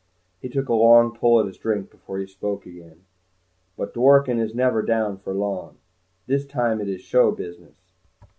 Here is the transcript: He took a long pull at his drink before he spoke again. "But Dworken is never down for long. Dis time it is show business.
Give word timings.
He 0.39 0.49
took 0.49 0.67
a 0.67 0.73
long 0.73 1.13
pull 1.15 1.39
at 1.39 1.45
his 1.45 1.59
drink 1.59 1.91
before 1.91 2.17
he 2.17 2.25
spoke 2.25 2.65
again. 2.65 3.01
"But 3.77 3.93
Dworken 3.93 4.39
is 4.39 4.55
never 4.55 4.81
down 4.81 5.19
for 5.19 5.31
long. 5.31 5.77
Dis 6.27 6.47
time 6.47 6.81
it 6.81 6.89
is 6.89 7.01
show 7.01 7.29
business. 7.31 7.93